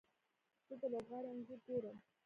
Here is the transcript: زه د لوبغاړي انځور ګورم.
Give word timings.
زه 0.67 0.73
د 0.81 0.83
لوبغاړي 0.93 1.27
انځور 1.31 1.59
ګورم. 1.67 1.97